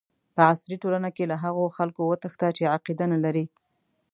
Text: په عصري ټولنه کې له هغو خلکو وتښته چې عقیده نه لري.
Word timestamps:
په 0.35 0.41
عصري 0.51 0.75
ټولنه 0.83 1.09
کې 1.15 1.23
له 1.31 1.35
هغو 1.43 1.65
خلکو 1.77 2.01
وتښته 2.05 2.47
چې 2.57 2.71
عقیده 2.75 3.05
نه 3.13 3.17
لري. 3.25 3.45